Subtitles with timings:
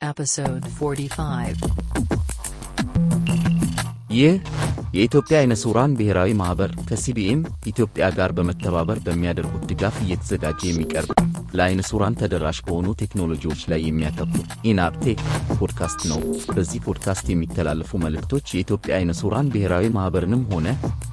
[0.00, 1.62] Episode 45.
[4.10, 4.34] ይህ
[4.94, 11.10] የኢትዮጵያ አይነ ስውራን ብሔራዊ ማኅበር ከሲቢኤም ኢትዮጵያ ጋር በመተባበር በሚያደርጉት ድጋፍ እየተዘጋጀ የሚቀርብ
[11.52, 15.20] ለአይነ ስውራን ተደራሽ በሆኑ ቴክኖሎጂዎች ላይ የሚያተኩር ኢንአፕቴክ
[15.58, 16.20] ፖድካስት ነው።
[16.50, 20.66] በዚህ ፖድካስት የሚተላለፉ መልእክቶች የኢትዮጵያ አይነ ስውራን ብሔራዊ ማኅበርንም ሆነ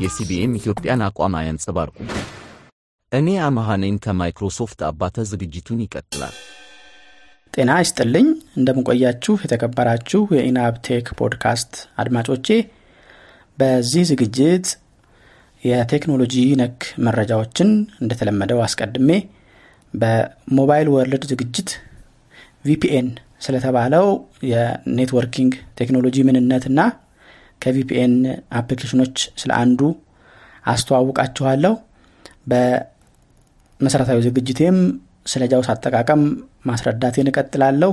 [0.03, 2.09] የሲቢኤም ኢትዮጵያን አቋም አያንጸባርቁም።
[3.11, 6.35] እኔ አመሃኔን ከማይክሮሶፍት አባተ ዝግጅቱን ይቀጥላል።
[7.53, 8.27] ጤና ይስጥልኝ።
[8.59, 12.47] እንደምን ቆያችሁ የተከበራችሁ የኢናፕቴክ ፖድካስት አድማጮቼ
[13.57, 14.67] በዚህ ዝግጅት
[15.63, 17.69] የቴክኖሎጂ ነክ መረጃዎችን
[18.01, 19.09] እንደተለመደው አስቀድሜ
[19.93, 21.69] በ mobile world ዝግጅት
[22.65, 23.07] VPN
[23.45, 24.07] ስለተባለው
[24.51, 26.81] የ networking ቴክኖሎጂ ምንነትና
[27.61, 28.13] ከ VPN
[28.59, 29.81] አፕሊኬሽኖች ስለ አንዱ
[30.65, 31.73] አስተዋውቃችኋለሁ።
[32.51, 34.77] በመሰረታዊ ዝግጅቴም
[35.25, 36.21] ስለ ጃውስ አጠቃቀም
[36.65, 37.91] ማስረዳቴን እቀጥላለሁ።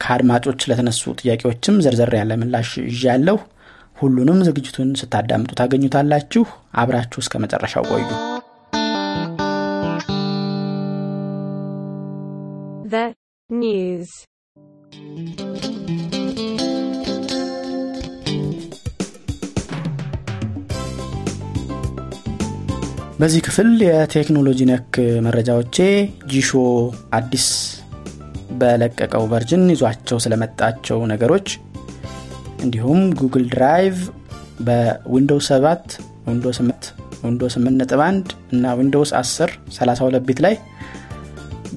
[0.00, 3.38] ከአድማጮች ለተነሱ ጥያቄዎችም ዘርዘር ያለ ምላሽ ይዣለሁ።
[3.96, 6.44] ሁሉንም ዝግጅቱን ስታዳምጡ ታገኙታላችሁ።
[6.82, 8.08] አብራችሁ እስከ መጨረሻው ቆዩ።
[12.90, 13.06] The
[23.18, 25.76] በዚህ ክፍል የቴክኖሎጂ ነክ መረጃዎቼ
[26.32, 26.50] ጂሾ
[27.18, 27.46] አዲስ
[28.60, 31.48] በለቀቀው version ይዟቸው ስለመጣቸው ነገሮች
[32.64, 33.96] እንዲሁም ጉግል ድራይቭ
[34.68, 36.88] በዊንዶውስ 7 ዊንዶውስ 8
[37.24, 40.56] ዊንዶውስ 8.1 እና ዊንዶውስ 10 32 bit ላይ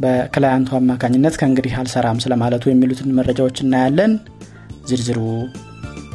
[0.04, 4.14] በ client ኡ አማካኝነት ከእንግዲህ አልሰራም ስለማለቱ የሚሉትን መረጃዎች እናያለን።
[4.90, 5.20] ዝርዝሩ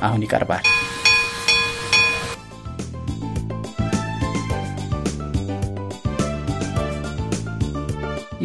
[0.00, 0.64] አሁን ይቀርባል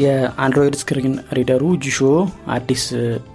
[0.01, 1.97] የአንድሮይድ screen reader ኡ ጂሾ
[2.55, 2.83] አዲስ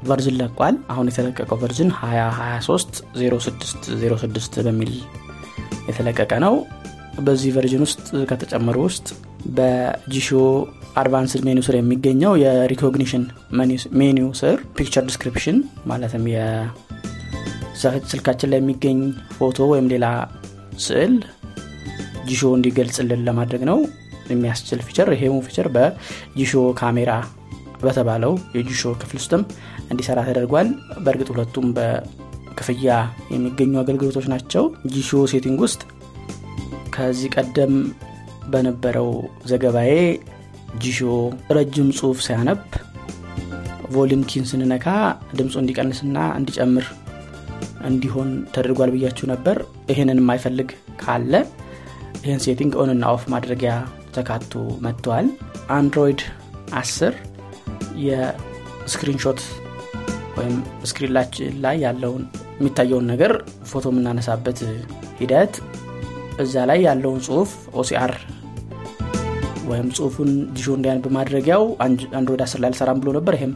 [0.08, 4.92] version ለቋል። አሁን የተለቀቀው version 20230606 በሚል
[5.90, 6.54] የተለቀቀ ነው።
[7.26, 9.06] በዚህ version ውስጥ ከተጨመሩ ውስጥ
[9.56, 10.28] በጂሾ
[11.00, 13.24] advanced menu ስር የሚገኘው የ recognition
[14.00, 15.56] menu ው ስር picture description
[15.90, 16.24] ማለትም
[18.10, 18.98] ስልካችን ላይ የሚገኝ
[19.36, 20.06] ፎቶ ወይም ሌላ
[20.84, 21.14] ስዕል
[22.28, 23.78] ጂሾ እንዲገልጽልን ለማድረግ ነው
[24.28, 27.12] የሚያስችል feature ይሄም feature በጂሾ camera
[27.82, 29.42] በተባለው የጂሾ ክፍል ውስጥም
[29.90, 30.68] እንዲሰራ ተደርጓል።
[31.04, 32.90] በእርግጥ ሁለቱም በክፍያ
[33.32, 35.82] የሚገኙ አገልግሎቶች ናቸው። ጂሾ setting ውስጥ
[36.96, 37.74] ከዚህ ቀደም
[38.52, 39.10] በነበረው
[39.50, 39.92] ዘገባዬ
[40.82, 40.98] ጂሾ
[41.56, 42.60] ረጅም ጽሁፍ ሲያነብ
[43.94, 44.86] volume key ን ስንነካ
[45.38, 46.86] ድምፁ እንዲቀንስና እንዲጨምር
[47.88, 49.56] እንዲሆን ተደርጓል ብያችሁ ነበር።
[49.90, 50.70] ይህንን የማይፈልግ
[51.02, 51.32] ካለ
[52.24, 53.72] ይህን setting on ና off ማድረጊያ
[54.16, 54.52] ተካቶ
[54.86, 55.26] መጥቷል
[55.76, 56.20] አንድሮይድ
[56.76, 57.20] 10
[58.06, 59.40] የ screenshot
[60.38, 60.56] ወይም
[60.88, 62.24] screen ላችን ላይ ያለውን
[62.58, 63.32] የሚታየውን ነገር
[63.70, 64.58] ፎቶ የምናነሳበት
[65.20, 65.54] ሂደት
[66.44, 67.50] እዛ ላይ ያለውን ጽሁፍ
[67.82, 68.12] OCR
[69.70, 71.62] ወይም ጽሁፉን ጂሾ እንዲያነብ ማድረጊያው
[72.18, 73.52] አንድሮይድ 10 ላይ አልሰራም ብሎ ነበር። ይህም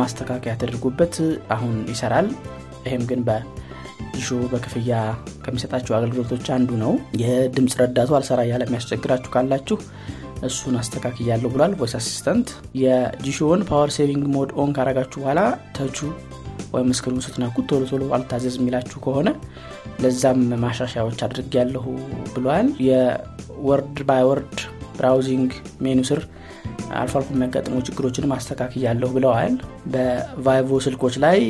[0.00, 1.14] ማስተካከያ ተደርጎበት
[1.54, 2.28] አሁን ይሰራል።
[2.86, 4.92] ይህም ግን በጂሾ በክፍያ
[5.50, 9.76] ከሚሰጣቸው አገልግሎቶች አንዱ ነው። የድምፅ ረዳቱ አልሰራ ያለ የሚያስቸግራችሁ ካላችሁ
[10.48, 12.48] እሱን አስተካክያለሁ ብሏል voice assistant።
[12.82, 15.40] የጂሾውን power saving mode on ካረጋችሁ በኋላ
[15.76, 15.98] ተቹ
[16.74, 19.28] ወይም screen ኡ ስትነኩት ቶሎ ቶሎ አልታዘዝ የሚላችሁ ከሆነ
[20.02, 21.84] ለዛም ማሻሻያዎች አድርጌያለሁ
[22.34, 24.56] ብሏል። የ word by word
[24.96, 25.50] browsing
[25.84, 26.20] ሜኑ ስር
[26.94, 29.54] አልፎ አልፎ የሚያጋጥሙ ችግሮችን አስተካክያለሁ ብሏል።
[29.92, 31.40] በቪቮ ስልኮች ላይ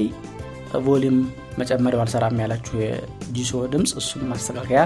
[0.84, 1.16] volume
[1.60, 4.82] መጨመሪያው አልሰራም ያላችሁ የጂሾ ድምፅ እሱም ማስተካከያ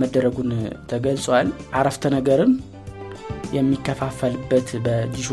[0.00, 0.50] መደረጉን
[0.90, 1.48] ተገልጿል።
[1.78, 2.52] አረፍተ ነገርን
[3.56, 5.28] የሚከፋፈልበት በጂሾ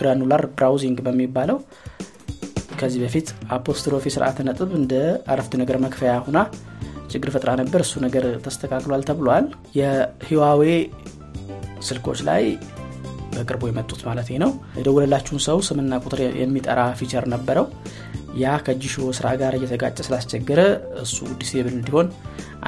[0.00, 1.58] granular browsing በሚባለው
[2.80, 4.94] ከዚህ በፊት apostrophe ስርዓተ ነጥብ እንደ
[5.32, 6.38] አረፍተ ነገር መክፈያ ሁና
[7.10, 9.46] ችግር ፈጥራ ነበር። እሱ ነገር ተስተካክሏል ተብሏል።
[9.78, 10.62] የህዋዌ
[11.88, 12.44] ስልኮች ላይ
[13.40, 17.66] በቅርቡ የመጡት ማለት ነው። የደወለላችሁን ሰው ስምና ቁጥር የሚጠራ feature ነበረው።
[18.40, 20.60] ያ ከጂሾ ስራ ጋር እየተጋጨ ስላስቸገረ
[21.02, 22.08] እሱ disable እንዲሆን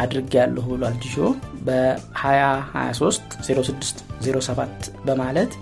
[0.03, 1.17] አድርጌያለሁ ብሏል ጂሾ
[1.67, 5.53] በ2023 0607 በማለት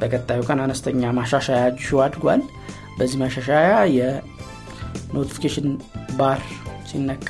[0.00, 2.42] በቀጣዩ ቀን አነስተኛ ማሻሻያ ጂሾ አድጓል።
[2.98, 5.68] በዚህ ማሻሻያ የ notification
[6.18, 6.40] ባር
[6.90, 7.28] ሲነካ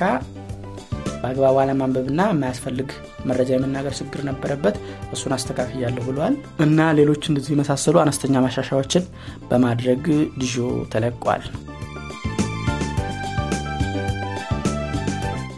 [1.25, 2.89] በአግባቡ አለማንበብና የማያስፈልግ
[3.29, 4.75] መረጃ የመናገር ችግር ነበረበት።
[5.13, 6.35] እሱን አስተካክያለሁ ብሏል።
[6.65, 9.03] እና ሌሎች እንደዚህ የመሳሰሉ አነስተኛ ማሻሻያዎችን
[9.49, 10.03] በማድረግ
[10.41, 10.55] ጂሾ
[10.93, 11.43] ተለቋል።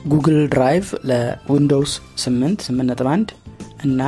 [0.07, 1.93] ጉግል ድራይቭ ለዊንዶውስ
[2.23, 3.33] 8 8.1
[3.83, 4.01] እና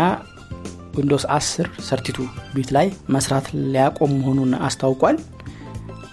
[0.96, 2.20] ዊንዶውስ 10 thirty-two
[2.54, 5.18] bit ላይ መስራት ሊያቆም መሆኑን አስታውቋል።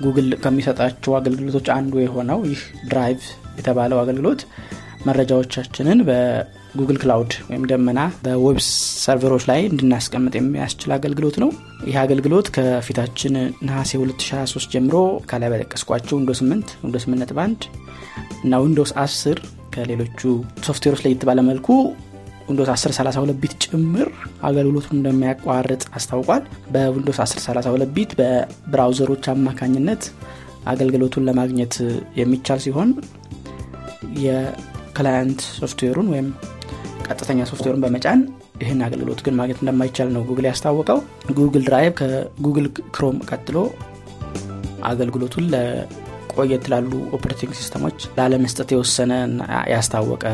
[0.02, 3.22] ጉግል ከሚሰጣቸው አገልግሎቶች አንዱ የሆነው ይህ ድራይቭ
[3.58, 4.40] የተባለው አገልግሎት
[5.06, 8.58] መረጃዎቻችንን በጉግል cloud ወይም ደመና በ web
[9.02, 11.50] ሰርቨሮች ላይ እንድናስቀምጥ የሚያስችል አገልግሎት ነው።
[11.88, 13.34] ይህ አገልግሎት ከፊታችን
[13.68, 14.96] ነሐሴ 2023 ጀምሮ
[15.30, 17.68] ከላይ በጠቀስኳቸው ዊንዶስ 8 ዊንዶስ 8
[18.44, 19.40] እና ዊንዶስ 10
[19.74, 20.20] ከሌሎቹ
[20.68, 21.68] ሶፍትዌሮች ለየት ባለ መልኩ
[22.48, 24.08] ዊንዶስ 10 32 bit ጭምር
[24.48, 26.42] አገልግሎቱን እንደሚያቋርጥ አስታውቋል።
[26.74, 30.04] በ Windows 10 32 bit በ browser ኦች አማካኝነት
[30.66, 31.74] አገልግሎቱን ለማግኘት
[32.20, 32.88] የሚቻል ሲሆን
[34.96, 36.28] የ client ሶፍትዌሩን ወይም
[37.06, 38.20] ቀጥተኛ ሶፍትዌሩን በመጫን
[38.60, 40.98] ይህን አገልግሎት ግን ማግኘት እንደማይቻል ነው ጉግል ያስታወቀው።
[41.38, 42.66] Google Drive ከ Google
[42.96, 43.56] Chrome ቀጥሎ
[44.90, 49.12] አገልግሎቱን ቆየት ላሉ operating system ኦች ላለመስጠት የወሰነ
[49.72, 50.24] ያስታወቀ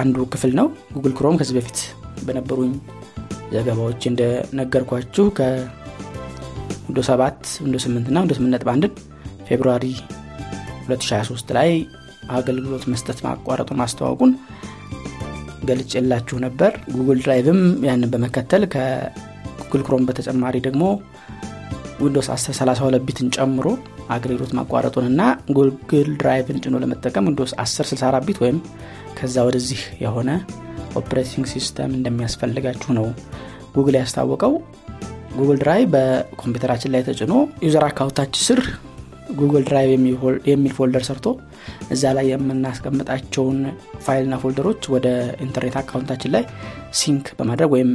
[0.00, 1.80] አንዱ ክፍል ነው። Google Chrome ከዚህ በፊት
[2.26, 2.74] በነበሩኝ
[3.54, 8.94] ዘገባዎች እንደነገርኳችሁ ከ Windows 7 Windows 8 ና Windows 8 በአንድን
[9.48, 9.86] February
[10.86, 11.70] 2023 ላይ
[12.32, 14.32] አገልግሎት መስጠት ማቋረጡን ማስተዋወቁን
[15.68, 20.84] ገልጬላችሁ ነበር። Google Drive ም ያንን በመከተል ከ Google Chrome በተጨማሪ ደግሞ
[22.02, 23.66] Windows 10 32 bit ን ጨምሮ
[24.08, 25.20] አገልግሎት ማቋረጡን እና
[25.56, 25.70] ጉግል
[26.20, 28.58] Drive ን ጭኖ ለመጠቀም Windows 10 64 bit ወይም
[29.18, 30.30] ከዛ ወደዚህ የሆነ
[30.96, 33.06] operating system እንደሚያስፈልጋችሁ ነው
[33.76, 34.54] ጉግል ያስታወቀው።
[35.36, 37.34] Google Drive በኮምፒውተራችን ላይ ተጭኖ
[37.66, 38.60] user account ኣችን ስር
[39.38, 39.90] Google Drive
[40.50, 41.26] የሚል folder ሰርቶ
[41.94, 43.58] እዛ ላይ የምናስቀምጣቸውን
[44.04, 45.06] file ና folder ኦች ወደ
[45.46, 46.44] ኢንተርኔት account ኣችን ላይ
[47.00, 47.90] sync በማድረግ ወይም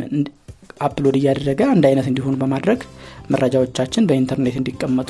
[0.85, 2.79] upload እያደረገ አንድ አይነት እንዲሆኑ በማድረግ
[3.33, 5.09] መረጃዎቻችን በኢንተርኔት እንዲቀመጡ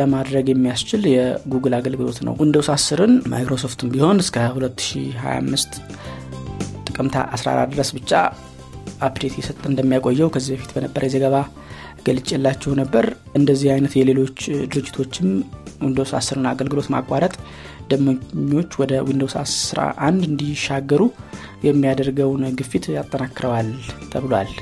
[0.00, 5.80] ለማድረግ የሚያስችል የጉግል አገልግሎት ነው። Windows 10ን ማይክሮሶፍትም ቢሆን እስከ 2025
[6.88, 8.12] ጥቅምት 14 ድረስ ብቻ
[9.06, 11.36] update እየሰጠ እንደሚያቆየው ከዚህ በፊት በነበረ ዘገባ
[12.08, 13.04] ገልጬላችሁ ነበር
[13.38, 14.38] እንደዚህ አይነት የሌሎች
[14.72, 15.28] ድርጅቶችም
[15.86, 17.34] Windows 10 አገልግሎት ማቋረጥ
[17.90, 21.02] ደንበኞች ወደ Windows 11 እንዲሻገሩ
[21.68, 23.70] የሚያደርገውን ግፊት ያጠናክረዋል
[24.14, 24.52] ተብሏል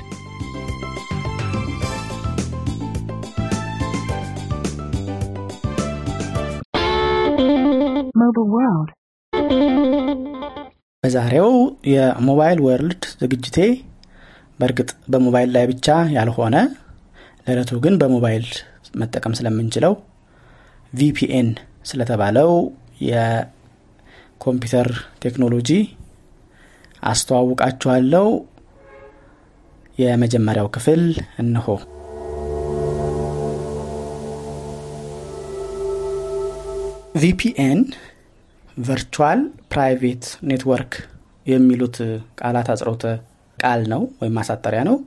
[8.21, 8.89] Mobile World.
[11.03, 11.51] በዛሬው
[11.91, 13.57] የ Mobile World ዝግጅቴ
[14.59, 16.55] በእርግጥ በሞባይል ላይ ብቻ ያልሆነ
[17.49, 18.45] ለዕለቱ ግን በሞባይል
[19.01, 19.93] መጠቀም ስለምንችለው
[20.93, 21.47] VPN
[21.89, 22.51] ስለተባለው
[23.07, 24.87] የኮምፒውተር
[25.23, 25.69] ቴክኖሎጂ
[27.03, 28.27] አስተዋውቃችኋለሁ
[29.97, 31.01] የመጀመሪያው ክፍል
[31.43, 31.67] እነሆ
[37.21, 37.79] VPN
[38.87, 39.39] virtual
[39.73, 40.93] private network
[41.45, 41.97] የሚሉት
[42.39, 43.03] ቃላት አጽሮተ
[43.57, 44.97] ቃል ነው ወይም ማሳጠሪያ ነው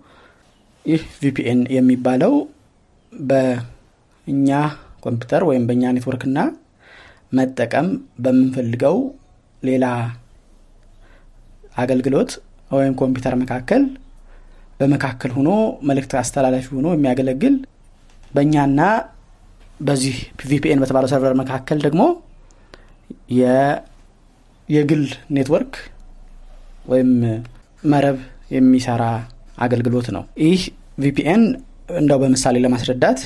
[0.85, 2.33] ይህ VPN የሚባለው
[3.13, 4.49] በእኛ
[5.05, 6.39] ኮምፒውተር ወይም በእኛ ኔትወርክና
[7.39, 7.89] መጠቀም
[8.25, 8.97] በምንፈልገው
[9.63, 9.85] ሌላ
[11.83, 12.31] አገልግሎት
[12.71, 13.83] ወይም ኮምፒውተር መካከል
[14.81, 15.51] በመካከል ሆኖ
[15.89, 17.57] መልእክት አስተላላፊ ሆኖ የሚያገለግል
[18.35, 18.81] በእኛና
[19.81, 20.17] በዚህ
[20.51, 22.03] VPN በተባለው server መካከል ደግሞ
[24.69, 25.05] የግል
[25.37, 25.75] ኔትወርክ
[26.93, 27.11] ወይም
[27.85, 28.19] መረብ
[28.57, 29.03] የሚሰራ
[29.59, 30.63] አገልግሎት ነው። ይህ
[31.03, 31.43] VPN
[31.97, 33.21] እንደው በምሳሌ ለማስረዳት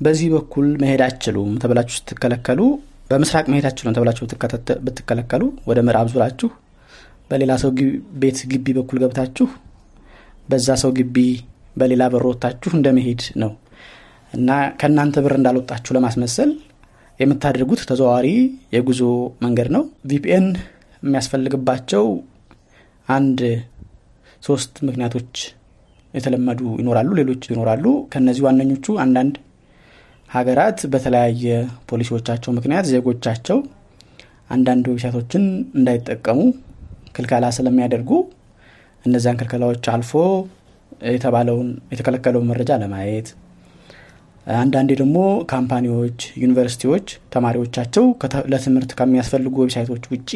[0.00, 2.60] በዚህ በኩል መሄድ አችሉም ተብላችሁ ስትከለከሉ
[3.10, 4.24] በምስራቅ መሄድ አችሉም ተብላችሁ
[4.86, 6.50] ብትከለከሉ ወደ ምዕራብ ዙራችሁ
[7.30, 7.70] በሌላ ሰው
[8.20, 9.46] ቤት ግቢ በኩል ገብታችሁ
[10.48, 11.16] በዛ ሰው ግቢ
[11.76, 13.50] በሌላ በር ወጥታችሁ እንደመሄድ ነው።
[14.32, 14.48] እና
[14.80, 16.50] ከእናንተ በር እንዳልወጣችሁ ለማስመሰል
[17.20, 18.26] የምታደርጉት ተዘዋዋሪ
[18.74, 19.00] የጉዞ
[19.44, 20.46] መንገድ ነው። VPN
[21.02, 22.04] የሚያስፈልግባቸው
[23.08, 23.40] አንድ
[24.42, 25.32] ሶስት ምክንያቶች
[26.14, 29.34] የተለመዱ ይኖራሉ ሌሎች ይኖራሉ። ከነዚህ ዋነኞቹ አንዳንድ
[30.30, 31.44] ሀገራት በተለያየ
[31.90, 33.58] ፖሊሲዎቻቸው ምክንያት ዜጎቻቸው
[34.50, 35.44] አንዳንድ website ኦችን
[35.78, 36.38] እንዳይጠቀሙ
[37.16, 38.10] ክልከላ ስለሚያደርጉ
[39.04, 40.12] እነዚያን ክልከላዎች አልፎ
[41.10, 43.28] የተባለውን የተከለከለውን መረጃ ለማየት
[44.46, 45.16] አንዳንዴ ደግሞ
[45.52, 48.04] company ዎች ዩኒቨርሲቲዎች ተማሪዎቻቸው
[48.52, 50.30] ለትምህርት ከሚያስፈልጉ website ኦች ውጭ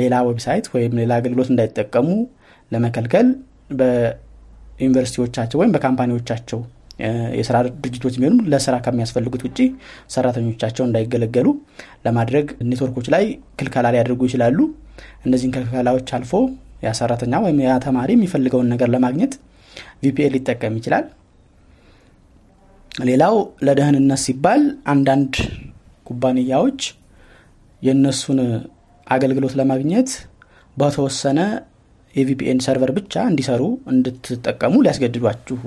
[0.00, 2.08] ሌላ website ወይም ሌላ አገልግሎት እንዳይጠቀሙ
[2.70, 3.28] ለመከልከል
[3.80, 6.60] በዩኒቨርሲቲዎቻቸው ወይም በ company ዎቻቸው
[7.36, 9.58] የስራ ድርጅቶች ቢሆኑም ለስራ ከሚያስፈልጉት ውጭ
[10.14, 11.46] ሰራተኞቻቸው እንዳይገለገሉ
[12.06, 13.24] ለማድረግ ኔትወርኮች ላይ
[13.58, 14.58] ክልከላ ሊያደርጉ ይችላሉ።
[15.26, 16.32] እነዚህን ክልከላዎች አልፎ
[16.84, 19.32] ያ ሰራተኛ ወይም ያ ተማሪ የሚፈልገውን ነገር ለማግኘት
[20.02, 21.06] VPN ሊጠቀም ይችላል።
[22.92, 23.34] ሌላው
[23.66, 24.62] ለደህንነት ሲባል
[24.92, 25.34] አንዳንድ
[26.06, 26.80] ኩባንያዎች
[27.82, 28.38] የእነሱን
[29.06, 30.10] አገልግሎት ለማግኘት
[30.76, 31.38] በተወሰነ
[32.14, 33.62] የ VPN server ብቻ እንዲሰሩ
[33.92, 35.60] እንድትጠቀሙ ሊያስገድዷችሁ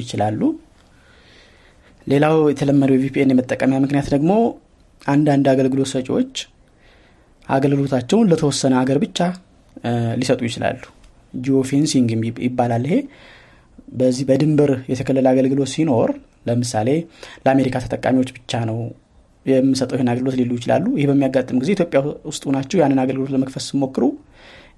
[0.00, 0.40] ይችላሉ።
[2.06, 4.32] ሌላው የተለመደው የ VPN የመጠቀሚያ ምክንያት ደግሞ
[5.06, 6.34] አንዳንድ አገልግሎት ሰጪዎች
[7.48, 9.18] አገልግሎታቸውን ለተወሰነ ሀገር ብቻ
[10.20, 10.80] ሊሰጡ ይችላሉ።
[11.40, 12.08] geofencing
[12.46, 12.96] ይባላል ይሄ።
[13.92, 16.10] በዚህ በድንበር የተከለለ አገልግሎት ሲኖር
[16.48, 16.88] ለምሳሌ
[17.44, 18.78] ለአሜሪካ ተጠቃሚዎች ብቻ ነው
[19.46, 21.98] የምሰጠው ይህን አገልግሎት ሊሉ ይችላሉ። ይህ በሚያጋጥም ጊዜ ኢትዮጵያ
[22.30, 24.04] ውስጥ ሆናችሁ ያንን አገልግሎት ለመክፈት ስትሞክሩ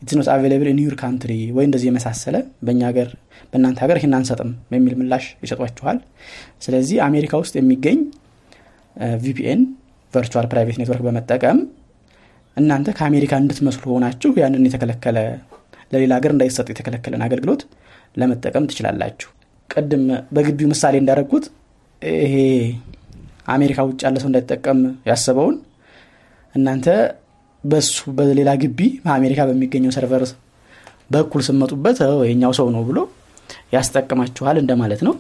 [0.03, 3.09] it's not available your country ወይ እንደዚህ የመሳሰለ በእኛ ሀገር
[3.51, 5.99] በእናንተ ሀገር ይህን አንሰጥም የሚል ምላሽ ይሰጧችኋል።
[6.65, 7.99] ስለዚህ አሜሪካ ውስጥ የሚገኝ
[9.25, 9.61] VPN
[10.15, 11.59] virtual private network በመጠቀም
[12.57, 15.19] እናንተ ከአሜሪካ እንድትመስሉ ሆናችሁ ያንን የተከለከለ
[15.93, 17.63] ለሌላ ሀገር እንዳይሰጥ የተከለከለን አገልግሎት
[18.17, 19.29] ለመጠቀም ትችላላችሁ።
[19.71, 20.05] ቅድም
[20.37, 21.45] በግቢው ምሳሌ እንዳደረግኩት
[22.03, 22.35] ይሄ
[23.55, 24.79] አሜሪካ ውጭ ያለ ሰው እንዳይጠቀም
[25.09, 25.57] ያሰበውን
[26.55, 26.87] እናንተ
[27.65, 30.23] በሱ በሌላ ግቢ በአሜሪካ በሚገኘው server
[31.15, 31.99] በኩል ስትመጡበት
[32.29, 32.99] የኛው ሰው ነው ብሎ
[33.75, 35.15] ያስጠቅማችኋል እንደማለት ነው።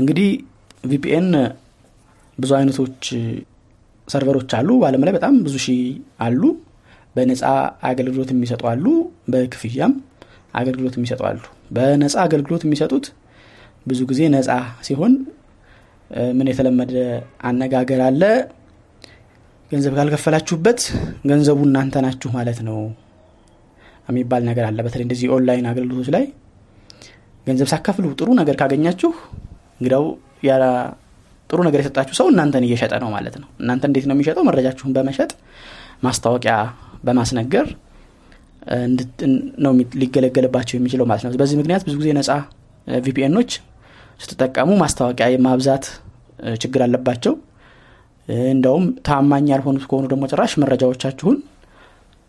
[0.00, 0.28] እንግዲህ
[0.84, 1.28] VPN
[2.38, 3.02] ብዙ አይነቶች
[4.08, 5.80] server ኦች አሉ። በአለም ላይ በጣም ብዙ ሺህ
[6.26, 6.42] አሉ።
[7.16, 7.42] በነፃ
[7.90, 8.84] አገልግሎት የሚሰጡ አሉ።
[9.32, 9.92] በክፍያም
[10.54, 11.40] አገልግሎት የሚሰጡ አሉ።
[11.76, 13.06] በነፃ አገልግሎት የሚሰጡት
[13.86, 14.50] ብዙ ጊዜ ነፃ
[14.86, 15.12] ሲሆን
[16.36, 16.92] ምን የተለመደ
[17.48, 18.22] አነጋገር አለ
[19.70, 20.80] ገንዘብ ካልከፈላችሁበት
[21.30, 22.78] ገንዘቡ እናንተ ናችሁ ማለት ነው
[24.08, 26.24] የሚባል ነገር አለ። በተለይ እንደዚህ ኦንላይን አገልግሎቶች ላይ
[27.46, 29.10] ገንዘብ ሳትከፍሉ ጥሩ ነገር ካገኛችሁ
[29.80, 30.04] እንግዲያው
[31.50, 34.44] ጥሩ ነገር የሰጣችሁ ሰው እናንተን እየሸጠ ነው ማለት ነው። እናንተን እንዴት ነው የሚሸጠው?
[34.48, 35.30] መረጃችሁን በመሸጥ
[36.06, 36.54] ማስታወቂያ
[37.04, 37.66] በማስነገር
[39.64, 42.30] ነው ሊገለገልባቸው የሚችለው ማለት ነው። በዚህ ምክንያት ብዙ ጊዜ ነጻ
[42.86, 43.50] VPN ኦች
[44.20, 45.84] ስትጠቀሙ ማስታወቂያ የማብዛት
[46.62, 47.34] ችግር አለባቸው
[48.52, 51.36] እንደውም ታማኝ ያልሆኑት ከሆኑ ደግሞ ጭራሽ መረጃዎቻችሁን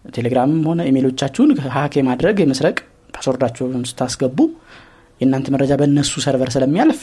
[0.05, 2.77] ቴሌግራምም ሆነ ኢሜሎቻችሁን hack የማድረግ የመስረቅ
[3.13, 4.37] password ኣችሁን ስታስገቡ
[5.21, 7.01] የእናንተ መረጃ በእነሱ ሰርቨር ስለሚያልፍ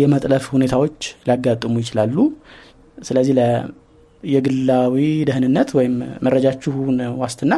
[0.00, 2.16] የመጥለፍ ሁኔታዎች ሊያጋጥሙ ይችላሉ።
[2.98, 3.34] ስለዚህ
[4.22, 4.96] የግላዊ
[5.28, 5.94] ደህንነት ወይም
[6.26, 7.54] መረጃችሁን ዋስትና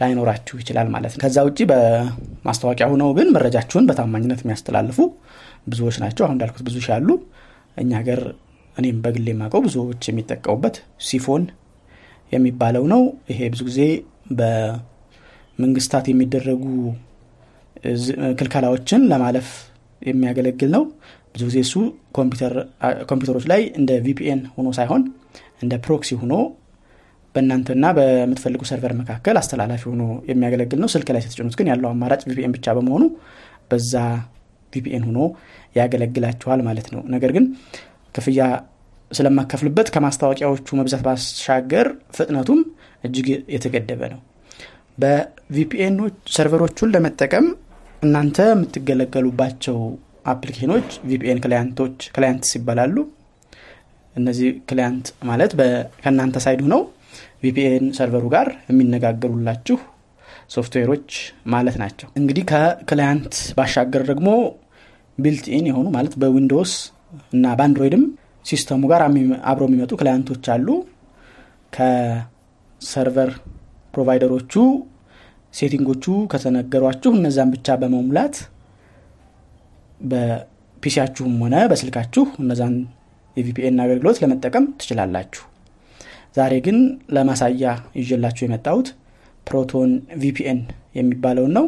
[0.00, 4.98] ላይኖራችሁ ይችላል ማለት ነው። ከዛ ውጭ በማስታወቂያ ሁነው ግን መረጃችሁን በታማኝነት የሚያስተላልፉ
[5.66, 6.90] ብዙዎች ናቸው። አሁን እንዳልኩት ብዙ ሺ
[7.76, 8.20] እኛ ሀገር
[8.80, 11.44] እኔም በግሌ የማውቀው ብዙዎች የሚጠቀሙበት ሲፎን
[12.32, 13.80] የሚባለው ነው። ይሄ ብዙ ጊዜ
[14.40, 16.64] በመንግስታት የሚደረጉ
[18.38, 19.48] ክልከላዎችን ለማለፍ
[20.02, 20.82] የሚያገለግል ነው።
[21.34, 21.74] ብዙ ጊዜ እሱ
[23.08, 25.02] ኮምፒውተሮች ላይ እንደ VPN ሆኖ ሳይሆን
[25.64, 26.34] እንደ proxy ሆኖ
[27.34, 32.54] በእናንተና በምትፈልጉ server መካከል አስተላላፊ ሆኖ የሚያገለግል ነው። ስልክ ላይ ስትጭኑት ግን ያለው አማራጭ VPN
[32.56, 33.04] ብቻ በመሆኑ
[33.70, 33.94] በዛ
[34.72, 35.20] VPN ሆኖ
[35.76, 37.44] ያገለግላችኋል ማለት ነው። ነገር ግን
[38.14, 38.40] ክፍያ
[39.10, 41.86] ስለማይከፈልበት ከማስታወቂያዎቹ መብዛት ባሻገር
[42.16, 42.60] ፍጥነቱም
[43.04, 44.20] እጅግ የተገደበ ነው።
[44.98, 47.46] በ VPN ኦች server ኦቹን ለመጠቀም
[48.02, 49.78] እናንተ የምትገለገሉባቸው
[50.32, 52.96] application ኦች VPN client ኦች clients ይባላሉ
[54.14, 55.52] እነዚህ client ማለት
[56.02, 56.80] ከእናንተ side ሁነው
[57.42, 59.76] VPN server ኡ ጋር የሚነጋገሩላችሁ
[60.54, 61.10] ሶፍትዌሮች
[61.52, 64.28] ማለት ናቸው። እንግዲህ ከ client ባሻገር ደግሞ
[65.18, 66.72] built-in የሆኑ ማለት በ Windows
[67.32, 68.04] እና በ Android ም
[68.44, 69.02] system ኡ ጋር
[69.50, 70.68] አብረው የሚመጡ client ኦች አሉ።
[71.72, 73.30] ከ server
[73.94, 74.52] provider ኦቹ
[75.54, 78.36] setting ኦቹ ከተነገሯችሁ እነዛን ብቻ በመሙላት
[80.10, 82.74] በ PC ያችሁም ሆነ በስልካችሁ እነዛን
[83.36, 85.42] የ VPN አገልግሎት ለመጠቀም ትችላላችሁ።
[86.36, 86.78] ዛሬ ግን
[87.16, 87.64] ለማሳያ
[88.00, 88.88] ይዤላችሁ የመጣሁት
[89.46, 89.90] Proton
[90.22, 90.58] VPN
[90.98, 91.66] የሚባለውን ነው።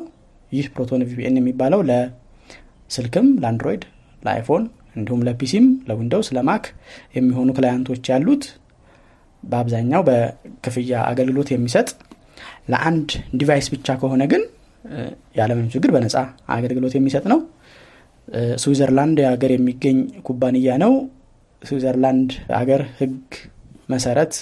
[0.52, 3.83] ይህ Proton VPN የሚባለው ለስልክም ለ Android
[4.23, 4.64] ለ iPhone
[4.96, 6.64] እንዲሁም ለፒሲም ለዊንዶውስ ለማክ
[7.16, 8.44] የሚሆኑ client ኦች ያሉት
[9.42, 11.88] በአብዛኛው በክፍያ አገልግሎት የሚሰጥ
[12.72, 13.08] ለአንድ
[13.40, 14.42] device ብቻ ከሆነ ግን
[15.37, 16.16] ያለምንም ችግር በነፃ
[16.54, 17.40] አገልግሎት የሚሰጥ ነው።
[18.62, 20.92] ስዊዘርላንድ ሀገር የሚገኝ ኩባንያ ነው።
[21.62, 23.18] ስዊዘርላንድ ሀገር ህግ
[23.88, 24.34] መሰረት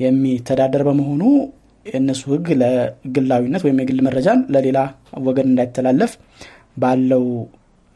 [0.00, 1.22] የሚተዳደር በመሆኑ
[1.86, 4.78] የእነሱ ህግ ለግላዊነት ወይም የግል መረጃን ለሌላ
[5.26, 6.12] ወገን እንዳይተላለፍ
[6.76, 7.24] ባለው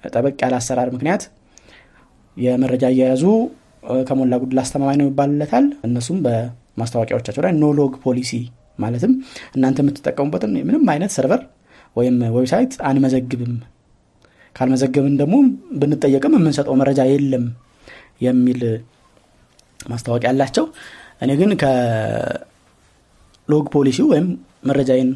[0.05, 1.23] ጠበቅ ያለ አሰራር ምክንያት
[2.37, 3.25] የመረጃ አያያዙ
[4.09, 8.31] ከሞላ ጎደል አስተማማኝ ነው ይባልለታል። እነሱም በማስታወቂያዎቻቸው ላይ no-log policy
[8.79, 9.13] ማለትም
[9.57, 11.43] እናንተ የምትጠቀሙበትን ምንም አይነት server
[11.97, 13.53] ወይም website አንመዘግብም።
[14.57, 15.35] ካልመዘገብን ደግሞ
[15.81, 17.45] ብንጠየቅም የምንሰጠው መረጃ የለም
[18.25, 18.61] የሚል
[19.87, 20.65] ማስታወቂያ አላቸው።
[21.23, 22.35] እኔ ግን ከ log
[23.75, 24.27] ፖሊሲው ወይም
[24.69, 25.11] መረጃዬን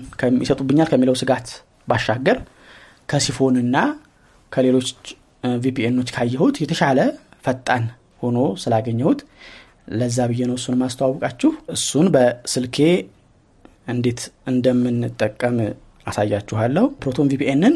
[0.45, 1.47] ይሰጡብኛል ከሚለው ስጋት
[1.89, 2.39] ባሻገር
[3.09, 3.77] ከ Psiphon ና
[4.53, 4.89] ከሌሎች
[5.63, 6.99] VPN ኦች ካየሁት የተሻለ
[7.45, 7.85] ፈጣን
[8.23, 9.21] ሆኖ ስላገኘሁት
[9.99, 12.79] ለዛ ብዬ ነው እሱን ማስተዋወቃችሁ እሱን በስልኬ
[13.93, 14.21] እንዴት
[14.53, 15.57] እንደምንጠቀም
[16.07, 17.75] አሳያችኋለሁ Proton VPN ን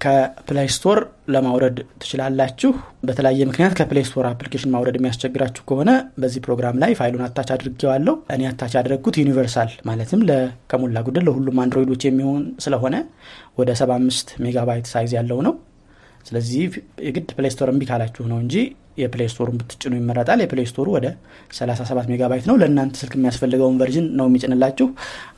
[0.00, 0.98] ከ Play Store
[1.34, 2.70] ለማውረድ ትችላላችሁ።
[3.06, 5.90] በተለያየ ምክንያት ከ Play Store application ማውረድ የሚያስቸግራችሁ ከሆነ
[6.22, 10.22] በዚህ ፕሮግራም ላይ file ኡን attach አድርጌዋለሁ። እኔ attach ያደረግኩት universal ማለትም
[10.70, 12.96] ከሞላ ጎደል ለሁሉም Android ኦች የሚሆን ስለሆነ
[13.58, 15.54] ወደ 75 megabyte size ያለው ነው።
[16.26, 16.62] ስለዚህ
[17.06, 18.54] የግድ Play Store እምቢ ካላችሁ ነው እንጂ
[18.98, 21.06] የ Play Store ኡን ብትጭኑ ይመረጣል። የ Play Store ኡ ወደ
[21.52, 24.86] 37 ሜጋባይት ነው። ለእናንተ ስልክ የሚያስፈልገውን version ኡን ነው የሚጭንላችሁ።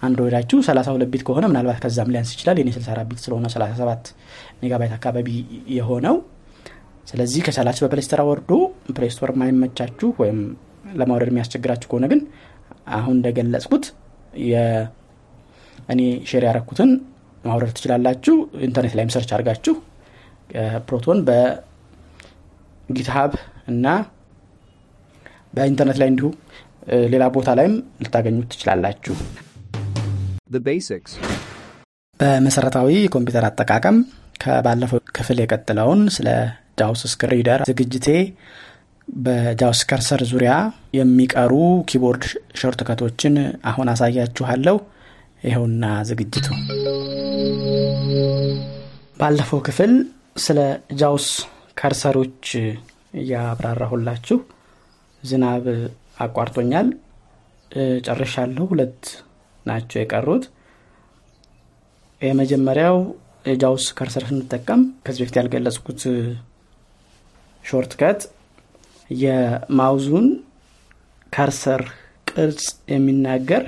[0.06, 4.12] Android ኣችሁ 32 bit ከሆነ ምናልባት ከዛም ሊያንስ ይችላል። የኔ 64 bit ስለሆነ 37
[4.62, 5.28] ሜጋባይት አካባቢ
[5.78, 6.16] የሆነው
[7.06, 8.50] ስለዚህ ከቻላችሁ በ Play Store አውርዱ።
[8.96, 10.40] Play Store የማይመቻችሁ ወይም
[10.94, 12.20] ለማውረድ የሚያስቸግራችሁ ከሆነ ግን
[12.96, 13.84] አሁን እንደገለጽኩት
[15.88, 16.90] እኔ share ያረኩትን
[17.44, 18.34] ማውረድ ትችላላችሁ።
[18.66, 19.74] ኢንተርኔት ላይም search አድርጋችሁ
[20.86, 23.32] Proton በ GitHub
[23.72, 23.86] እና
[25.54, 26.28] በኢንተርኔት ላይ እንዲሁ
[27.12, 29.14] ሌላ ቦታ ላይም ልታገኙት ትችላላችሁ።.
[32.20, 33.96] በመሰረታዊ የኮምፒውተር አጠቃቀም
[34.42, 36.28] ከባለፈው ክፍል የቀጠለውን ስለ
[36.80, 38.08] JAWS screen reader ዝግጅቴ
[39.08, 40.52] በ JAWS cursor ዙሪያ
[40.98, 41.52] የሚቀሩ
[41.90, 42.24] keyboard
[42.60, 43.34] shortcut ኦችን
[43.70, 44.76] አሁን አሳያችኋለሁ።
[45.42, 46.46] ይኸውና ዝግጅቱ።
[49.20, 49.92] ባለፈው ክፍል
[50.38, 50.58] ስለ
[50.96, 51.26] JAWS
[51.76, 52.44] cursor ኦች
[53.20, 54.38] እያብራራሁላችሁ
[55.22, 55.64] ዝናብ
[56.18, 56.88] አቋርጦኛል።
[58.06, 59.00] ጨርሻለሁ። ሁለት
[59.66, 60.44] ናቸው የቀሩት።
[62.20, 62.96] የመጀመሪያው
[63.44, 66.00] የ JAWS cursor ስንጠቀም ከዚህ በፊት ያልገለጽኩት
[67.64, 68.20] shortcut
[69.10, 70.26] የ mouse ኡን
[71.32, 71.82] cursor
[72.30, 73.64] ቅርጽ የሚናገር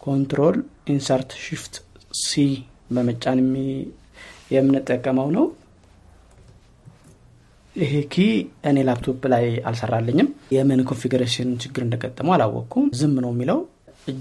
[0.00, 1.74] control insert shift
[2.20, 2.32] C
[2.90, 3.38] በመጫን
[4.50, 5.46] የምንጠቀመው ነው።
[7.76, 8.24] ይሄ key
[8.68, 13.58] እኔ ላፕቶፕ ላይ አልሰራልኝም። የምን configuration ችግር እንደገጠመው አላወቅኩም። ዝም ነው የሚለው።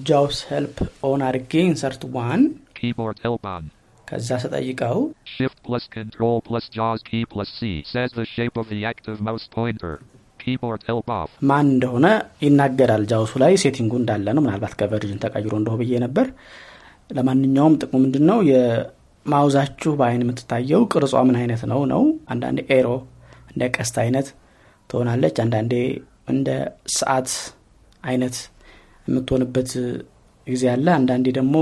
[0.07, 0.77] JAWS help
[1.09, 2.41] on አድርጌ insert one
[2.79, 3.63] Keyboard help on.
[4.07, 4.97] ከዛ ስጠይቀው
[5.33, 7.61] Shift plus Control plus JAWS key plus C
[7.93, 9.93] says the shape of the active mouse pointer.
[10.41, 11.29] Keyboard help off.
[11.49, 12.05] ማን እንደሆነ
[12.45, 16.27] ይናገራል። JAWS ኡ ላይ setting ኡ እንዳለ ነው። ምናልባት ከ version ተቀይሮ እንደሆ ብዬ ነበር።
[17.09, 18.37] ለማንኛውም ጥቅሙ ምንድን ነው?
[18.51, 22.87] የ mouse ኣችሁ በአይን የምትታየው ቅርጿ ምን አይነት ነው ነው። አንዳንዴ arrow
[23.55, 24.27] እንደ ቀስት አይነት
[24.89, 25.73] ትሆናለች። አንዳንዴ
[26.27, 26.49] እንደ
[26.95, 27.29] ሰዓት
[28.03, 28.35] አይነት
[29.07, 29.71] የምትሆንበት
[30.47, 31.55] ጊዜ አለ። አንዳንዴ ደግሞ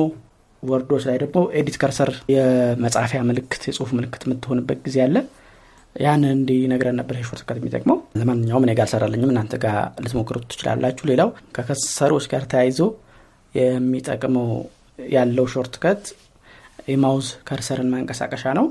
[0.64, 5.16] word ኦች ላይ ደግሞ edit cursor የመጻፊያ ምልክት የጽሁፍ ምልክት የምትሆንበት ጊዜ አለ።
[5.96, 11.68] ያንን እንዲነግረን ነበር shortcut የሚጠቅመው። ለማንኛውም እኔ ጋር አልሰራልኝም፣ እናንተ ጋር ልትሞክሩት ትችላላችሁ። ሌላው ከ
[11.68, 12.80] cursor ኦች ጋር ተያይዞ
[13.56, 14.48] የሚጠቅመው
[15.00, 16.04] ያለው shortcut
[16.88, 18.66] የ mouse cursor ን ማንቀሳቀሻ ነው።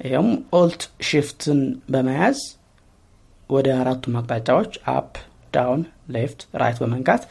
[0.00, 1.60] ይኸውም Alt Shift ን
[1.90, 2.38] በመያዝ
[3.50, 5.12] ወደ አራቱም አቅጣጫዎች up፣
[5.54, 5.82] down፣
[6.14, 7.22] left፣ right በመንካት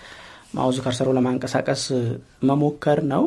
[0.56, 1.84] mouse cursor ኡ ለማንቀሳቀስ
[2.50, 3.24] መሞከር ነው።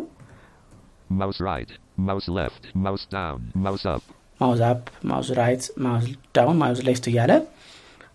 [1.12, 1.70] Mouse right,
[2.00, 4.02] mouse left, mouse down, mouse up.
[4.40, 7.32] mouse up፣ mouse right፣ mouse down፣ mouse left እያለ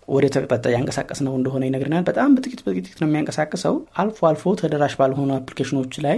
[0.08, 5.30] ወደ የት አቅጣጫ እያንቀሳቀስነው እንደሆነ ይነግረናል። በጣም በጥቂት በጥቂት ነው የሚያንቀሳቅሰው። አልፎ አልፎ ተደራሽ ባልሆኑ
[5.38, 6.18] application ኦች ላይ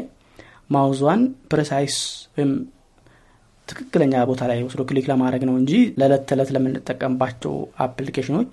[0.70, 1.22] mouse ኧዋን
[1.52, 1.98] precise
[2.36, 2.52] ወይም
[3.68, 7.54] ትክክለኛ ቦታ ላይ ወስዶ click ለማድረግ ነው እንጂ ለዕለት ተዕለት ለምንጠቀምባቸው
[7.86, 8.52] application ኦች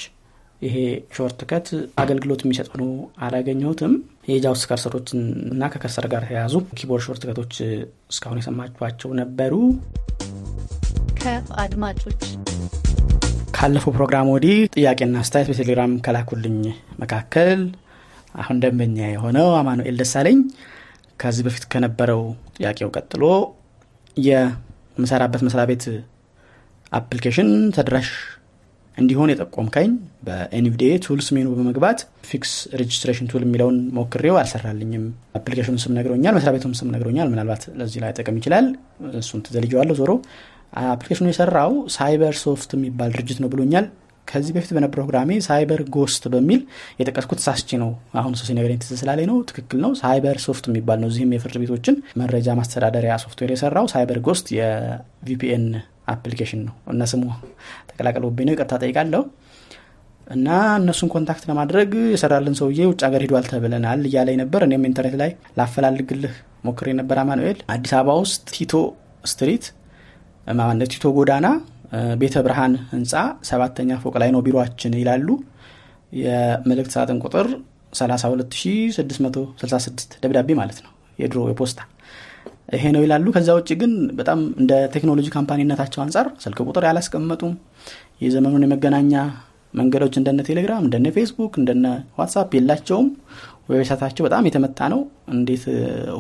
[0.62, 0.75] ይሄ
[1.16, 1.66] shortcut
[2.03, 2.85] አገልግሎት የሚሰጥ ሆኖ
[3.25, 3.94] አላገኘሁትም።
[4.29, 5.21] የ JAWS cursor ኦችን
[5.53, 7.55] እና ከ cursor ጋር የተያያዙ keyboard shortcut ኦች
[8.12, 9.55] እስካሁን የሰማችኋቸው ነበሩ።
[11.20, 12.22] ከአድማጮች
[13.57, 16.57] ካለፈው ፕሮግራም ወዲህ ጥያቄና አስተያየት በቴሌግራም ከላኩልኝ
[17.03, 17.61] መካከል
[18.35, 20.38] አሁን ደንበኛ የሆነው አማኑኤል ደሳለኝ
[21.20, 22.22] ከዚህ በፊት ከነበረው
[22.57, 23.25] ጥያቄው ቀጥሎ
[24.96, 25.85] የምሰራበት መስሪያ ቤት
[26.92, 28.09] application ተደራሽ
[28.96, 29.90] እንዲሆን የጠቆምከኝ
[30.27, 32.00] በ NVDA tools menu በመግባት
[32.31, 35.05] fix registration tool የሚለውን ሞክሬው አልሰራልኝም።
[35.38, 38.66] application ኑ ስም ነግሮኛል፣ መስሪያ ቤቱም ስም ነግሮኛል። ምናልባት ለዚህ ላይጠቅም ይችላል።
[39.20, 40.12] እሱን ትዘልጀዋለሁ። ዞሮ
[40.90, 43.87] application ኑ የሰራው CyberSoft የሚባል ድርጅት ነው ብሎኛል።
[44.29, 46.61] ከዚህ በፊት በነበረ ፕሮግራሜ CyberGhost በሚል
[47.01, 51.57] የጠቀስኩት ሳስቼ ነው። አሁን ሰው ሲነግረኝ ትዝ ነው። ትክክል ነው። CyberSoft የሚባል ነው። እዚህም የፍርድ
[51.63, 55.66] ቤቶችን መረጃ ማስተዳደሪያ ሶፍትዌር የሰራው CyberGhost የ VPN
[56.12, 57.25] application ነው እና ስሙ
[57.91, 59.23] ተቀላቀለብኝ ነው። ይቅርታ ጠይቃለሁ።
[60.33, 65.31] እና እነሱን contact ለማድረግ የሰራልን ሰውዬ ውጭ ሀገር ሂዷል ተብለናል እያለኝ ነበር። እኔም ኢንተርኔት ላይ
[65.59, 66.35] ላፈላልግልህ
[66.67, 68.73] ሞክሬ ነበር። አማኑኤል አዲስ አበባ ውስጥ ቲቶ
[69.25, 69.64] street
[70.93, 71.47] ቲቶ ጎዳና
[72.20, 73.12] ቤተ ብርሃን ህንፃ
[73.48, 75.28] ሰባተኛ ፎቅ ላይ ነው ቢሮችን ይላሉ።
[76.20, 77.46] የመልእክት ሳጥን ቁጥር
[77.92, 81.81] 32666 ደብዳቤ ማለት ነው የድሮ የፖስታ
[82.74, 87.52] ይሄ ነው ይላሉ። ከዛ ውጭ ግን በጣም እንደ ቴክኖሎጂ company ነታቸው አንጻር ስልክ ቁጥር ያላስቀመጡም
[88.22, 89.12] የዘመኑን የመገናኛ
[89.74, 91.87] መንገዶች እንደነ ቴሌግራም፣ እንደነ ፌስቡክ፣ እንደነ
[92.18, 93.07] ዋትሳፕ የላቸውም።
[93.71, 95.00] website ኣቸው በጣም የተመታ ነው።
[95.35, 95.62] እንዴት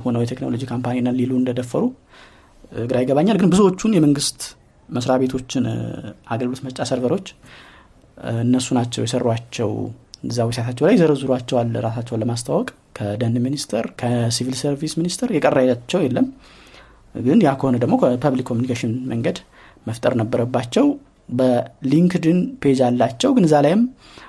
[0.04, 1.82] ሆነው የቴክኖሎጂ company ሊሉ እንደደፈሩ
[2.86, 4.40] ግራ ይገባኛል። ግን ብዙዎቹን የመንግስት
[4.92, 5.64] መስሪያ ቤቶችን
[6.28, 7.26] አገልግሎት መስጫ server ኦች
[8.42, 9.70] እነሱ ናቸው የሰሯቸው።
[10.24, 16.26] እዛ website ኣቸው ላይ ዘረዝሯቸዋል ራሳቸውን ለማስተዋወቅ። ከደን ሚኒስቴር ከሲቪል ሰርቪስ ሚኒስቴር የቀራቸው የለም።
[17.14, 19.38] ግን ያ ከሆነ ደግሞ ከ public communication መንገድ
[19.86, 20.86] መፍጠር ነበረባቸው።
[21.28, 23.82] በ LinkedIn page አላቸው ግን እዛ ላይም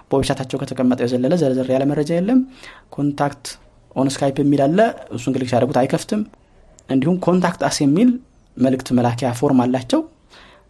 [0.10, 2.40] በ website ኣቸው ከተቀመጠ የዘለለ ዘርዘር ያለ መረጃ የለም።
[2.90, 3.46] contact
[3.96, 4.80] on Skype የሚል አለ።
[5.18, 6.22] እሱን click ሲያደርጉት አይከፍትም።
[6.90, 8.10] እንዲሁም contact us የሚል
[8.58, 10.02] መልእክት መላኪያ form አላቸው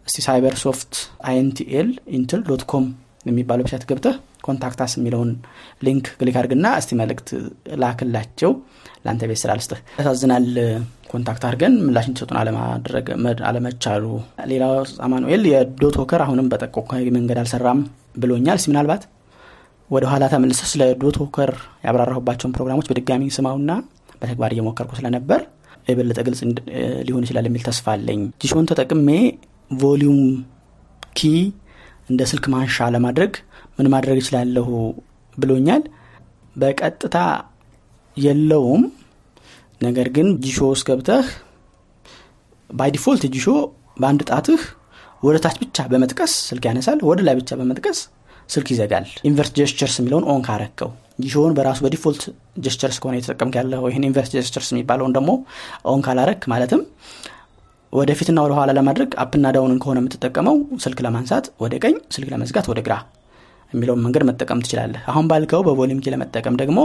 [0.06, 0.94] እስቲ CyberSoft
[1.28, 2.86] አይንቲኤል intl dot com
[3.26, 5.30] የሚባለው website ገብተህ contact us የሚለውን
[5.82, 7.28] link click አድርግና እስቲ መልእክት
[7.82, 8.50] ላክላቸው።
[9.04, 10.46] ለአንተ ቤት ስራ ልስጥህ። ያሳዝናል።
[11.10, 12.38] contact አድርገን ምላሽ እንዲሰጡን
[13.48, 14.04] አለመቻሉ።
[14.52, 14.72] ሌላው
[15.06, 17.80] አማኑኤል የ dot walker አሁንም በጠቆምካቸው መንገድ አልሰራም
[18.16, 19.02] ብሎኛል። እስቲ ምናልባት
[19.90, 21.16] ወደ ኋላ ተመልሰ ስለ dot
[21.86, 23.70] ያብራራሁባቸውን ፕሮግራሞች በድጋሚ ስማውና
[24.20, 25.40] በተግባር እየሞከርኩ ስለነበር
[25.88, 26.40] የበለጠ ግልጽ
[27.06, 29.08] ሊሆን ይችላል የሚል ተስፋ አለኝ። Jieshuo ን ተጠቅሜ
[29.70, 30.20] volume
[31.16, 31.30] key
[32.10, 33.32] እንደ ስልክ ማንሻ ለማድረግ
[33.76, 34.68] ምን ማድረግ እችላለሁ
[35.36, 35.82] ብሎኛል።
[36.56, 37.16] በቀጥታ
[38.16, 38.82] የለውም።
[39.80, 41.26] ነገር ግን Jieshuo ውስጥ ገብተህ
[42.70, 42.90] ባይ
[43.34, 43.46] Jieshuo
[44.00, 44.62] በአንድ ጣትህ
[45.22, 47.98] ወደ ታች ብቻ በመጥቀስ ስልክ ያነሳል ወደ ላይ ብቻ በመጥቀስ
[48.48, 50.90] ስልክ ይዘጋል። inverse gestures የሚለውን on ካረከው።
[51.22, 52.22] Jieshuo ውን በራሱ በ default
[52.64, 55.30] gestures ከሆነ የተጠቀምክ ያለው ይህን inverse gestures የሚባለውን ደግሞ
[55.84, 56.80] on ካላረክ ማለትም
[57.94, 62.28] ወደፊትና ወደ ኋላ ለማድረግ up ና down ን ከሆነ የምትጠቀመው ስልክ ለማንሳት ወደ ቀኝ ስልክ
[62.32, 62.94] ለመዝጋት ወደ ግራ
[63.72, 66.78] የሚለውን መንገድ መጠቀም ትችላለህ። አሁን ባልከው በ volume key ለመጠቀም ደግሞ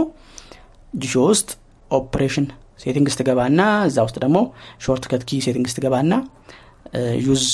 [0.94, 1.50] Jieshuo ውስጥ
[1.90, 2.46] operation
[2.82, 4.38] settings ትገባና እዛ ውስጥ ደግሞ
[4.84, 6.12] shortcut key settings ትገባና
[7.26, 7.44] use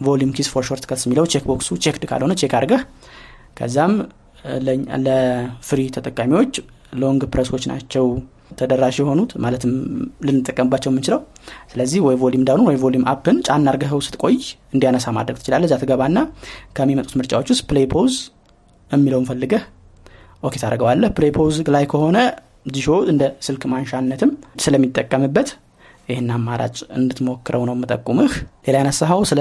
[0.00, 2.82] volume keys for shortcuts የሚለው check box ኡ checked ካልሆነ check አድርገህ
[3.58, 3.92] ከዛም
[5.06, 6.54] ለ free ተጠቃሚዎች
[7.02, 8.04] long press ኦች ናቸው
[8.50, 9.72] ተደራሽ የሆኑት ማለትም
[10.26, 11.20] ልንጠቀምባቸው የምንችለው።
[11.70, 14.36] ስለዚህ ወይ volume down ኡን ወይ volume up ን ጫና አርገኸው ስትቆይ
[14.74, 16.18] እንዲያነሳ ማድረግ ትችላለህ። እዛ ትገባና
[16.76, 18.14] ከሚመጡት ምርጫዎች ውስጥ play pause
[18.90, 19.62] የሚለውን ፈልገህ
[20.42, 22.18] OK ታደርገዋለህ። play pause ላይ ከሆነ
[22.68, 24.30] ዲሾ እንደ ስልክ ማንሻነትም
[24.62, 25.48] ስለሚጠቀምበት
[26.08, 28.32] ይህን አማራጭ እንድትሞክረው ነው የምጠቁምህ።
[28.66, 29.40] ሌላ ያነሳኸው ስለ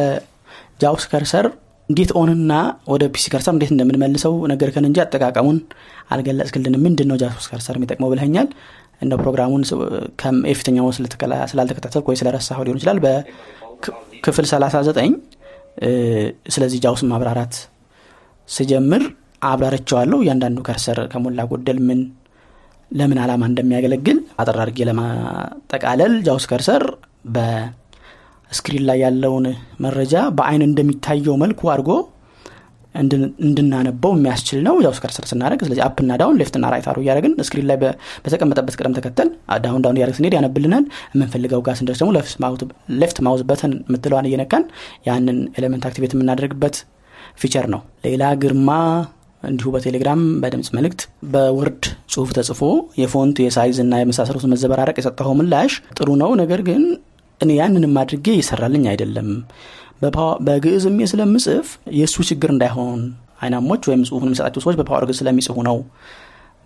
[0.81, 1.45] JAWS cursor
[1.89, 2.53] እንዴት on ና
[2.91, 5.57] ወደ PC cursor እንዴት እንደምንመልሰው ነገርከን እንጂ አጠቃቀሙን
[6.13, 8.47] አልገለጽክልን ምንድን ነው JAWS cursor የሚጠቅመው ብለኛል
[9.05, 9.77] እንደ ፕሮግራሙን ስ-
[10.21, 15.15] ከም- የፊተኛው ስለተከላ- ስላልተከታተልክ ወይ ስለረሳኸው ሊሆን ይችላል። በክፍል 39
[15.83, 15.89] እ፣
[16.53, 17.55] ስለዚህ JAWS ማብራራት
[18.49, 19.03] ስጀምር
[19.45, 21.99] አብራርቸዋለሁ እያንዳንዱ cursor ከሞላ ጎደል ምን
[22.91, 24.57] ለምን ዓላማ እንደሚያገለግል አጠር
[24.89, 26.83] ለማጠቃለል JAWS cursor
[27.35, 29.45] በ screen ላይ ያለውን
[29.85, 31.91] መረጃ በአይን እንደሚታየው መልኩ አድርጎ
[32.95, 37.33] እንድናነበው የሚያስችል ነው። JAWS cursor ስናደርግ ስለዚህ up ና down left ና right arrow እያደረግን
[37.47, 37.77] screen ላይ
[38.25, 39.29] በተቀመጠበት ቅደም ተከተል
[39.65, 42.13] down down እያደረግን ስንሄድ ያነብልናል። የምንፈልገው ጋር ስንደርስ ደግሞ
[42.99, 44.65] left mouse button የምትለዋን እየነካን
[45.09, 46.77] ያንን element activate የምናደርግበት
[47.41, 48.69] feature ነው። ሌላ ግርማ
[49.43, 51.01] እንዲሁ በቴሌግራም በድምፅ መልእክት
[51.33, 52.61] በ Word ጽሁፍ ተጽፎ
[52.99, 56.83] የ font የ size እና የመሳሰሉት መዘበራረቅ የሰጠኸው ምላሽ ጥሩ ነው። ነገር ግን
[57.41, 59.29] እኔ ያንንም አድርጌ እየሰራልኝ አይደለም
[60.45, 62.99] በግዕዝም ስለምጽፍ የእሱ ችግር እንዳይሆን
[63.41, 65.77] አይናሞች ወይም ጽሁፉን የሚሰጣቸው ሰዎች በ Power Ge'ez ስለሚጽፉ ነው።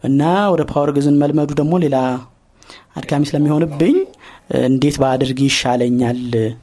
[0.03, 0.21] እና
[0.53, 1.97] ወደ Power Ge'ez ን መልመዱ ደግሞ ሌላ
[2.99, 3.95] አድካሚ ስለሚሆንብኝ
[4.67, 6.19] እንዴት ባደርግ ይሻለኛል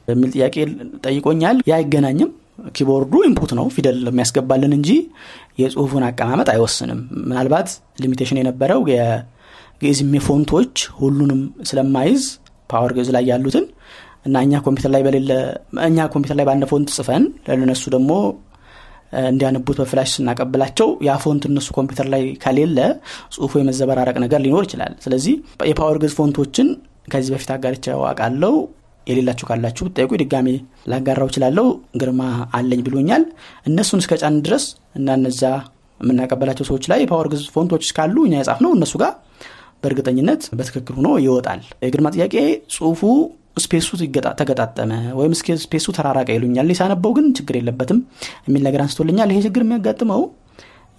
[0.09, 0.55] የሚል ጥያቄ
[1.05, 2.31] ጠይቆኛል። ያ አይገናኝም።
[2.75, 4.89] keyboard ኡ input ነው ፊደል የሚያስገባልን እንጂ
[5.61, 7.69] የጽሁፉን አቀማመጥ አይወስንም። ምናልባት
[8.03, 12.23] limitation የነበረው የ GeezIME font ኦች ሁሉንም ስለማይዝ
[12.69, 13.65] Power Ge'ez ላይ ያሉትን
[14.27, 15.31] እና እኛ ኮምፒውተር ላይ በሌለ
[15.87, 18.11] እኛ ኮምፒውተር ላይ ባለ font ጽፈን ለነሱ ደግሞ
[19.27, 21.11] እንዲያነቡት በ flash ስናቀብላቸው ያ
[21.49, 22.79] እነሱ ኮምፒውተር ላይ ከሌለ
[23.35, 25.35] ጽሁፉ የመዘበራረቅ ነገር ሊኖር ይችላል። ስለዚህ
[25.69, 26.69] የ Power Ge'ez font ኦችን
[27.13, 28.53] ከዚህ በፊት አጋርቼው አውቃለሁ።
[29.07, 30.47] የሌላችሁ ካላችሁ ብትጠይቁ ድጋሜ
[30.91, 31.67] ላጋራው እችላለሁ።
[31.99, 32.21] ግርማ
[32.57, 33.23] አለኝ ብሎኛል።
[33.69, 34.65] እነሱን እስከ ጫን ድረስ
[34.99, 35.41] እና እነዛ
[35.99, 39.13] የምናቀበላቸው ሰዎች ላይ የ Power Ge'ez font ኦች ካሉ እኛ የጻፍነው እነሱ ጋር
[39.81, 42.35] በእርግጠኝነት በትክክል ሆኖ ይወጣል። የግርማ ጥያቄ
[42.75, 43.01] ጽሁፉ
[43.57, 43.89] space ኡ
[44.39, 47.99] ተገጣጠመ ወይም space ኡ ተራራቀ ይሉኛል። ሳነበው ግን ችግር የለበትም
[48.47, 50.23] የሚል ነገር አንስቶልኛል። ይሄ ችግር የሚያጋጥመው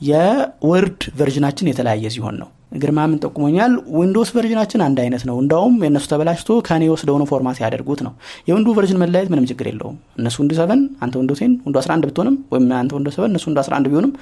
[0.01, 5.23] የ Word version ኣችን የተለያየ ሲሆን ነው ግርማ ምን ጠቁሞኛል። Windows version ኣችን አንድ አይነት
[5.29, 8.13] ነው። እንዳውም የእነሱ ተበላሽቶ ከኔ ወስደውን format ያደርጉት ነው።
[8.49, 12.09] የ Window version መለያየት ምንም ችግር የለውም። እነሱ Window seven አንተ Window ten Window 11
[12.09, 14.13] ብትሆንም ወይም አንተ Window seven እነሱ Window 11 ቢሆንም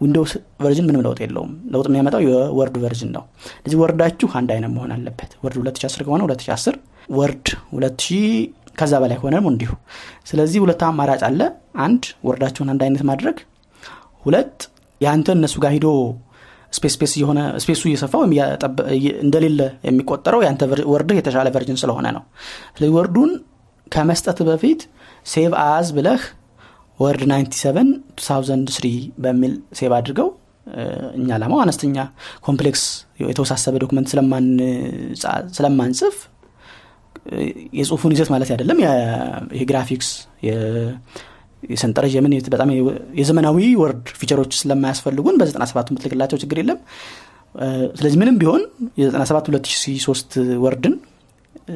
[0.00, 3.24] Windows version ምንም ለውጥ የለውም። ለውጥ የሚያመጣው የ Word version ነው።
[3.56, 6.76] ስለዚህ Word ኣችሁ አንድ አይነት መሆን አለበት። Word 2010 ከሆነ 2010
[7.12, 8.18] Word 2000
[8.78, 9.70] ከዛ በላይ ከሆነ ደግሞ እንዲሁ።
[10.28, 11.40] ስለዚህ ሁለት አማራጭ አለ።
[11.82, 13.38] አንድ Word ኣችሁን አንድ አይነት ማድረግ።
[14.22, 14.56] ሁለት
[15.00, 15.88] የአንተ እነሱ ጋር ሂዶ
[16.72, 18.14] space space የሆነ space ኡ እየሰፋ
[19.24, 22.22] እንደሌለ የሚቆጠረው ver- Word ህ የተሻለ version ስለሆነ ነው።
[22.70, 23.32] ስለዚህ Word ኡን
[23.92, 24.82] ከመስጠት በፊት
[25.26, 26.22] save as ብለህ
[26.98, 27.90] Word 97
[28.22, 28.88] 2003
[29.24, 30.28] በሚል save አድርገው
[31.16, 31.96] እኛ ዓላማው አነስተኛ
[32.44, 32.82] complex
[33.22, 34.60] የተወሳሰበ document ስለማን-
[35.56, 36.16] ስለማንጽፍ
[37.78, 38.92] የጽሁፉን ይዘት ማለት አይደለም። የ-
[39.54, 40.08] ይሄ ግራፊክስ
[40.46, 40.92] የ-
[41.70, 42.70] የሰንጠረዥ የምን በጣም
[43.20, 46.78] የዘመናዊ Word feature ኦች ስለማያስፈልጉን በ97 የምትልክላቸው ችግር የለም።
[47.98, 48.62] ስለዚህ ምንም ቢሆን
[49.00, 50.94] የ97 2003 Word ን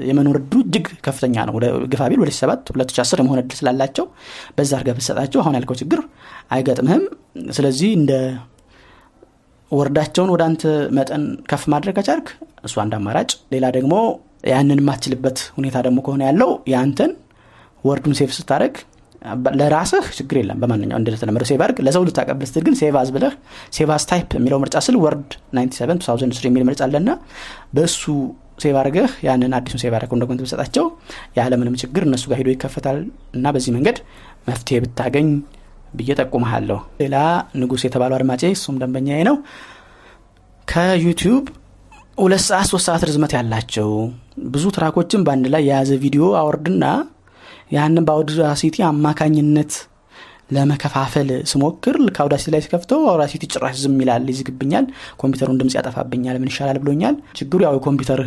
[0.03, 4.07] የመኖር እጅግ ከፍተኛ ነው። ወደ ግፋ ቢል 2007 2010 የመሆን እድል ስላላቸው
[4.57, 6.01] በዛ አድርገህ ብትሰጣቸው አሁን ያልከው ችግር
[6.51, 7.05] አይገጥምህም።
[7.51, 8.12] ስለዚህ እንደ
[9.72, 10.62] Word ኣቸውን ወደ አንተ
[10.96, 12.27] መጠን ከፍ ማድረግ ከቻልክ
[12.64, 13.94] እሱ አንድ አማራጭ። ሌላ ደግሞ
[14.51, 17.12] ያንን የማትችልበት ሁኔታ ደግሞ ከሆነ ያለው የአንተን
[17.85, 18.74] Word ኡን save ስታደርግ
[19.61, 23.35] ለራስህ ችግር የለም በማንኛው እንደተለመደው save አድርግ። ለሰው ልታቀብል ስትል ግን save ብለህ
[23.76, 27.11] save type የሚለው ምርጫ ስል Word 97 2003 የሚል ምርጫ አለና
[27.76, 28.02] በእሱ
[28.62, 30.85] save አድርገህ ያንን አዲሱን save አድርገው document ብትሰጣቸው
[31.38, 32.98] ያለምንም ችግር እነሱ ጋር ሄዶ ይከፈታል
[33.37, 33.98] እና በዚህ መንገድ
[34.48, 35.29] መፍትሄ ብታገኝ
[35.96, 37.16] ብዬ ጠቁመሃለሁ። ሌላ
[37.61, 39.37] ንጉስ የተባለው አድማጬ እሱም ደንበኛዬ ነው።
[40.68, 41.44] ከዩቲዩብ
[42.18, 43.90] ሁለት ሰዓት ሶስት ሰዓት ርዝመት ያላቸው
[44.52, 46.85] ብዙ ትራኮችን በአንድ ላይ የያዘ ቪዲዮ አወርድና
[47.70, 49.72] ያንን በአውዳሲቲ አማካኝነት
[50.50, 52.18] ለመከፋፈል ስሞክር ልክ
[52.52, 54.85] ላይ ሲከፍተው አውዳሲቲ ጭራሽ ዝም ይላል ይዝግብኛል
[55.20, 58.20] ኮምፒውተሩን ድምፅ ያጠፋብኛል ምን ይሻላል ብሎኛል። ችግሩ ያው የኮምፒውተር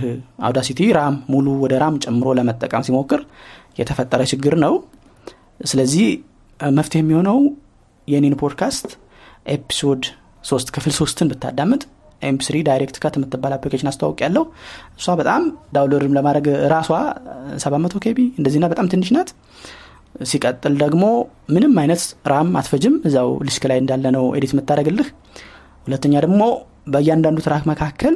[0.48, 3.22] Audacity RAM ሙሉ ወደ RAM ጨምሮ ለመጠቀም ሲሞክር
[3.80, 4.74] የተፈጠረ ችግር ነው።
[5.66, 6.08] ስለዚህ
[6.60, 7.40] መፍትሄ የሚሆነው
[8.08, 8.88] የኔን podcast
[9.54, 10.04] episode
[10.44, 11.82] ሶስት ክፍል ሶስትን ብታዳምጥ
[12.22, 14.44] mp3DirectCut የምትባል application አስተዋውቅ ያለው
[15.00, 15.44] እሷ በጣም
[15.76, 16.90] download ም ለማድረግ ራሷ
[17.64, 19.30] 700 KB እንደዚህና በጣም ትንሽ ናት።
[20.26, 21.04] ሲቀጥል ደግሞ
[21.56, 25.10] ምንም አይነት RAM አትፈጅም። እዛው ዲስክ ላይ እንዳለ ነው edit የምታደረግልህ
[25.86, 26.42] ሁለተኛ ደግሞ
[26.94, 28.16] በእያንዳንዱ track መካከል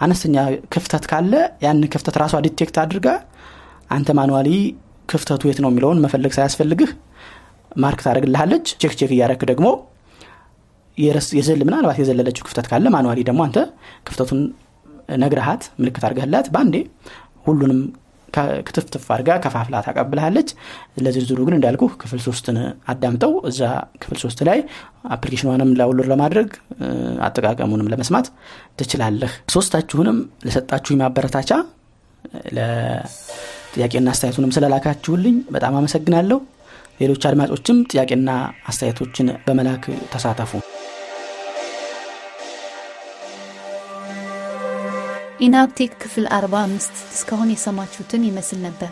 [0.00, 0.36] አነስተኛ
[0.72, 1.32] ክፍተት ካለ
[1.64, 3.08] ያን ክፍተት ራሷ detect አድርጋ
[3.96, 4.50] አንተ manually
[5.08, 6.90] ክፍተቱ የት ነው የሚለውን መፈለግ ሳያስፈልግህ
[7.76, 9.66] mark ታደርግልሃለች check check እያረክ ደግሞ
[11.68, 13.58] ምናልባት የዘለለችው ክፍተት ካለ manually ደግሞ አንተ
[14.06, 14.40] ክፍተቱን
[15.22, 16.76] ነግረሃት ምልክት አድርገህላት በአንዴ
[17.46, 17.80] ሁሉንም
[18.66, 20.48] ክትፍክትፍ አድርጋ ከፋፍላ ታቀብልሃለች።
[21.04, 22.56] ለዝርዝሩ ግን እንዳልኩ ክፍል ሶስትን
[22.92, 23.60] አዳምጠው እዛ
[24.02, 24.58] ክፍል ሶስት ላይ
[25.14, 26.48] application ኗንም download ለማድረግ
[27.26, 28.26] አጠቃቀሙንም ለመስማት
[28.80, 31.50] ትችላለህ። ሶስታችሁንም ለሰጣችሁ ማበረታቻ
[32.58, 36.38] ለጥያቄና አስተያየቱንም ስለላካችሁልኝ በጣም አመሰግናለሁ።
[37.00, 38.30] ሌሎች አድማጮችም ጥያቄና
[38.66, 40.52] አስተያየቶችን በመላክ ተሳተፉ
[45.40, 48.88] ኢናፕቴክ ክፍል 45 እስካሁን የሰማችሁትን ይመስል ነበር።